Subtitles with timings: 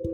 [0.00, 0.06] 屋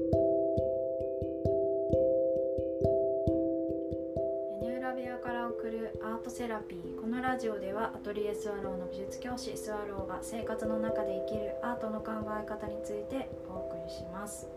[4.62, 6.98] 根裏部屋から送るアートセラピー。
[6.98, 12.12] このラジオではアトリエスワローの美術教師スワローが生活の中で生きるアートの考
[12.42, 14.48] え方についてお送りします。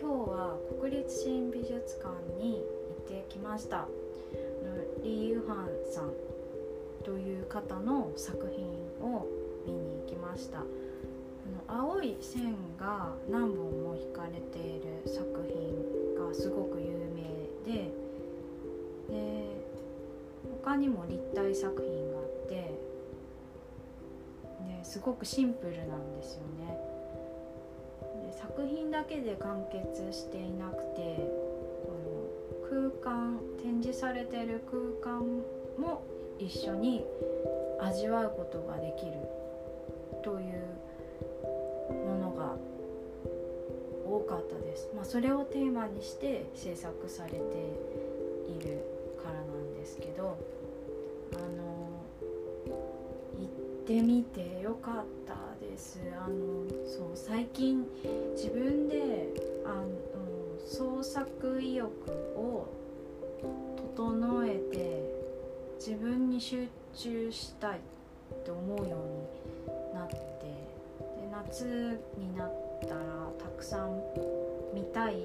[0.00, 2.60] 今日は国立新美術館に行
[3.02, 3.88] ってきました。
[5.02, 6.12] リー・ユハンさん
[7.04, 8.68] という方の作品
[9.04, 9.26] を
[9.66, 10.62] 見に行きました。
[11.74, 17.22] 青い線が何本も引かれている作品がすごく有名
[17.64, 17.90] で
[19.08, 19.46] で
[20.62, 22.54] 他にも立体作品があって
[24.78, 26.78] ですごくシンプルなんですよね。
[28.26, 31.26] で作品だけで完結していなくて
[31.88, 35.22] あの空間展示されてる空間
[35.78, 36.02] も
[36.38, 37.02] 一緒に
[37.80, 39.12] 味わうことができる
[40.22, 40.91] という
[44.32, 47.36] かったです、まあ、それをテーマにして制作されて
[48.48, 48.80] いる
[49.22, 50.38] からなんですけど
[51.34, 52.02] あの
[53.38, 54.94] 行ってみてよかっ
[55.26, 56.00] たです。
[56.16, 56.34] あの
[56.86, 57.86] そう最近
[58.34, 59.28] 自分で
[59.64, 59.86] あの
[60.66, 61.90] 創作意欲
[62.36, 62.68] を
[63.96, 65.02] 整えて
[65.78, 73.00] 自分に集中したいって思うようになってで夏になってたら
[73.38, 74.02] たくさん
[74.74, 75.16] 見たい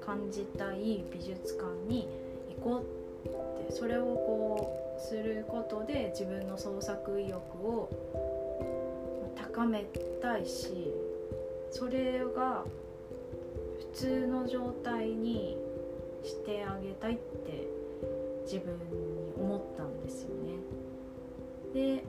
[0.00, 2.08] 感じたい美術館に
[2.60, 2.84] 行こ
[3.24, 7.88] うってそれをこうすることで自分の創作意欲を
[9.34, 9.84] 高め
[10.20, 10.92] たいし
[11.70, 12.64] それが
[13.78, 15.56] 普通の状態に
[16.22, 17.68] してあげたいって
[18.44, 21.94] 自分に思ったんですよね。
[21.96, 22.04] で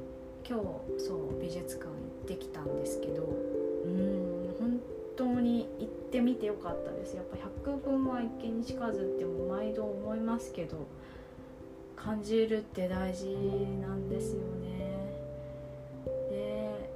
[0.47, 1.93] 今日そう美術館行
[2.25, 3.54] ってきたんですけど
[3.85, 4.79] うん本
[5.15, 10.87] 当に行ってみてよかったですやっぱ百聞は一見にしかずっても毎度思いますけど
[11.95, 13.25] 感じるって大事
[13.81, 14.75] なんですよね。
[16.29, 16.91] で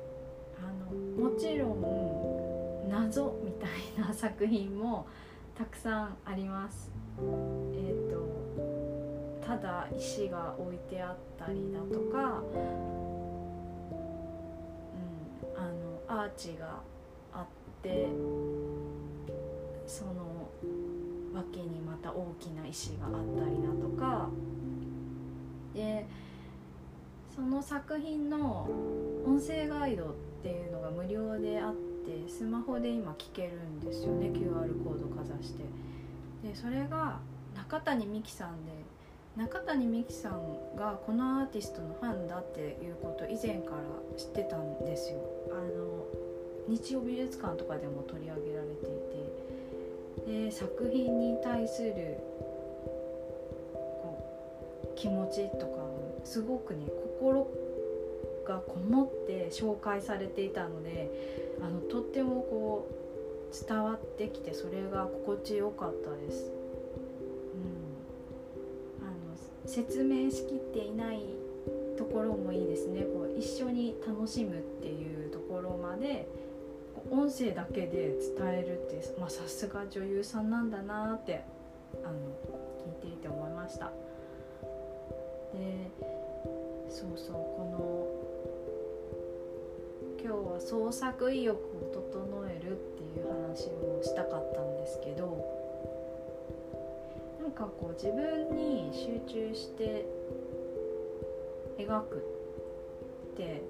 [0.61, 5.07] あのもちろん謎みたいな作品も
[5.57, 6.91] たくさんあります。
[7.73, 12.43] えっ、とただ石が置いてあったりだとか、
[16.09, 16.81] アーチが
[17.31, 17.45] あっ
[17.83, 18.07] て
[19.85, 20.49] その
[21.33, 24.29] 脇にまた大きな石があったりだとか。
[25.73, 26.05] で
[27.35, 28.67] その作品の
[29.25, 30.07] 音声ガイドっ
[30.43, 35.63] ていうのが無料であってスマホで今聞けるんですよね QR コードかざして。
[36.43, 37.19] でそれが
[37.55, 38.71] 中谷美紀さんで
[39.37, 45.19] 中谷美紀さんがこのアーティストのファンだっていうこと以前から知ってたんですよ。
[45.51, 45.98] あの
[46.69, 52.17] 日曜美術館とかでも取り上げられていてで作品に対する
[53.73, 54.23] こ
[54.83, 55.79] う気持ちとか
[56.23, 56.85] すごくね
[57.19, 57.47] 心
[58.47, 61.09] がこもって紹介されていたので
[61.61, 66.51] あのとってもこう伝わってきてそれが心地よかったです。
[69.01, 69.15] うん、あの
[69.65, 71.23] 説明しきっていない
[71.97, 76.27] ところもいいですねこう一緒に楽しむっていうところまで
[77.11, 81.43] 音声だけで伝えるってさすが女優さんなんだなって
[82.03, 82.13] あの
[83.01, 83.91] 聞いていて思いました。
[85.53, 85.91] で
[86.89, 88.19] そうそうこの
[90.23, 91.59] 今日は創作意欲を
[91.93, 95.45] 整えるっていう話をしたかったんですけど
[97.41, 100.05] なんかこう自分に集中して
[101.77, 103.61] 描くって、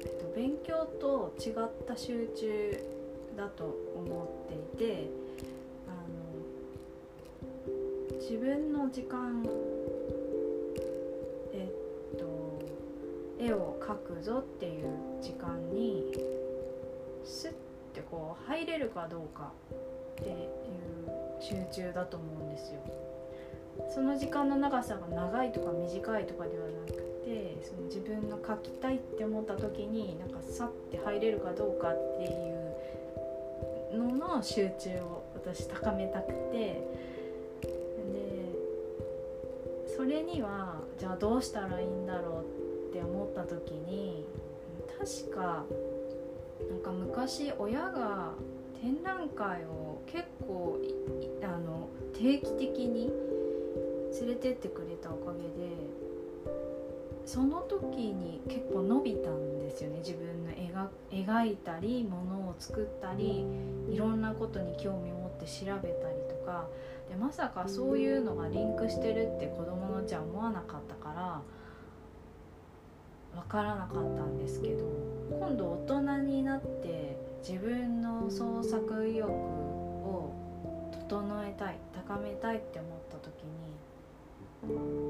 [0.00, 1.54] えっと、勉強と違っ
[1.86, 2.78] た集中
[3.36, 5.10] だと思っていて
[5.86, 5.90] あ
[8.12, 9.44] の自分の時間
[11.52, 11.68] え
[12.14, 12.24] っと
[13.38, 14.88] 絵を描くぞっていう
[15.22, 16.04] 時間に
[17.24, 17.52] スッ
[17.94, 19.52] てこう入れるかどうか
[20.20, 20.38] っていう
[21.40, 22.80] 集中だと思うんですよ。
[23.94, 32.26] その時間の長さが長いとか短いとかではなくてその自分が描きたいって思った時になんかさって入れるかどうかってい
[33.96, 36.58] うのの集中を私高めたくて。
[36.62, 37.08] で
[39.96, 44.24] それにはじゃあどうしたらいいんだろうって思った時に
[44.96, 45.64] 確か
[46.70, 48.34] なんか昔親が
[48.80, 50.78] 展覧会を結構
[51.42, 53.10] あの定期的に
[54.20, 55.77] 連れてってくれたおかげで
[57.28, 59.98] その時に結構伸びたんですよね。
[59.98, 63.44] 自分の描描いたりものを作ったり
[63.90, 66.66] いろんなことに興味を持って調べたりとか。
[67.10, 71.42] でまさかそういうのがリンクしてるって子供のうちは思わなかったから
[73.34, 74.84] 分からなかったんですけど
[75.30, 77.16] 今度大人になって
[77.46, 80.34] 自分の創作意欲を
[80.92, 85.07] 整えたい高めたいって思った時に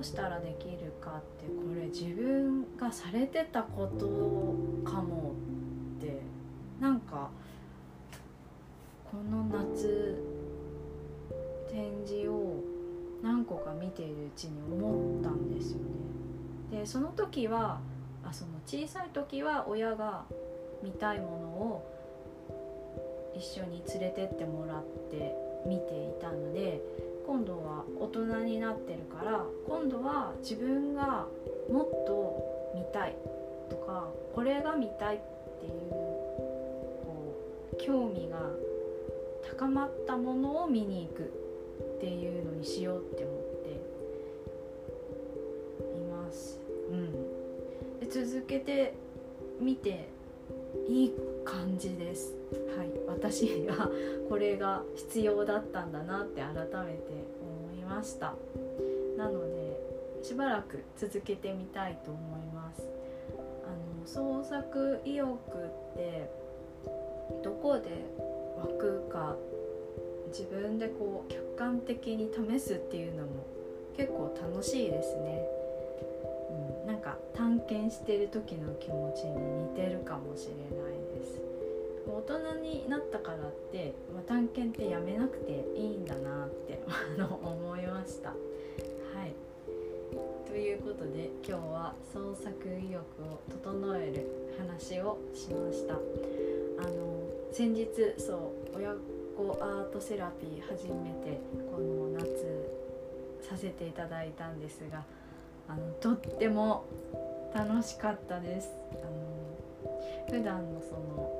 [0.00, 4.06] うしたらできるかってこれ自分がされてたこと
[4.90, 5.34] かも
[5.98, 6.20] って
[6.80, 7.30] なんか
[9.10, 10.22] この夏
[11.70, 12.54] 展示を
[13.22, 16.80] 何個か見ているうちに思ったんですよね。
[16.80, 17.80] でその時は
[18.24, 20.24] あその小さい時は親が
[20.82, 21.86] 見たいものを
[23.36, 25.34] 一緒に連れてってもらって
[25.66, 26.80] 見ていたので
[27.30, 31.28] 今度は大人になってるから今度は自分が
[31.70, 33.14] もっと見たい
[33.70, 35.20] とかこれが見たいっ
[35.60, 37.38] ていうこ
[37.72, 38.50] う興味が
[39.48, 43.70] 高まったものを見に行くっていうのにしようって思って
[45.96, 46.58] います。
[46.90, 47.12] うん、
[48.00, 48.92] で続けて
[49.60, 50.08] みて
[50.88, 51.12] いい
[51.44, 52.34] 感じです。
[52.80, 53.90] はい、私が
[54.30, 57.12] これが必要だったんだなって改めて
[57.42, 58.34] 思いました。
[59.18, 59.78] なので
[60.22, 62.82] しばらく続けてみたいと思います。
[63.66, 66.30] あの創作意欲って
[67.44, 68.06] どこで
[68.56, 69.36] 湧くか
[70.28, 73.28] 自分でこう客観的に試すっていうのも
[73.94, 75.42] 結構楽しいですね、
[76.82, 79.34] うん、なんか探検してる時の気持ちに
[79.64, 80.89] 似てるかもしれない。
[82.20, 88.28] 大人になったからって、まあ、探検ってやめなくていいんだなって あの思いました。
[88.28, 89.32] はい
[90.46, 94.26] ということで今日は創作意欲を整える
[94.58, 95.94] 話をしました。
[95.94, 97.22] あの
[97.52, 97.88] 先日
[98.18, 98.94] そう親
[99.36, 101.40] 子アートセラピー初めて
[101.74, 102.68] この夏
[103.40, 105.04] させていただいたんですが
[105.68, 106.84] あのとっても
[107.54, 108.68] 楽しかったです。
[108.92, 111.39] あの普段のその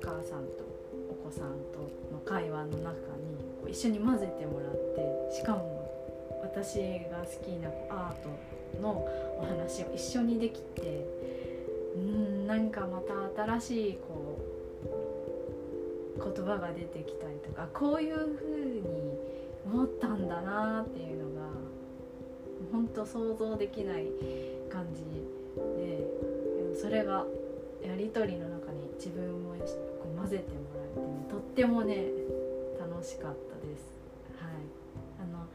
[0.00, 0.64] 母さんと
[1.10, 1.80] お子さんと
[2.12, 2.94] の会話の中に
[3.60, 4.72] こう一緒に混ぜてもらっ
[5.30, 5.78] てしかも
[6.42, 6.78] 私
[7.10, 9.06] が好きなアートの
[9.38, 11.06] お話を一緒にできて
[11.96, 14.38] うんなんかまた新しいこ
[16.16, 18.82] う言葉が出てきたりとかこういう風に
[19.64, 21.48] 思ったんだなっていうのが
[22.72, 24.06] 本当想像できない
[24.70, 25.02] 感じ
[25.76, 27.24] でそれが
[27.82, 32.06] やり取りの中に自分もこう混ぜてもらえてねとってもね
[32.78, 33.94] 楽しかったです。
[34.38, 34.78] はい。
[35.20, 35.46] あの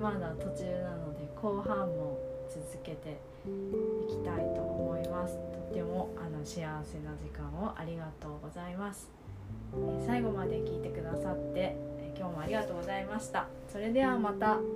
[0.00, 5.36] まだ途中なので後半も続けていきたいと思います。
[5.52, 9.10] とってもあの幸せな時間をありがとうございます、
[9.74, 11.76] え最後まで聞いてくださって
[12.16, 13.48] 今日もありがとうございました。
[13.70, 14.75] それではまた。